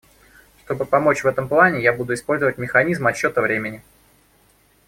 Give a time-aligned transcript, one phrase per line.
[0.65, 3.83] Чтобы помочь в этом плане, я буду использовать механизм отсчета времени.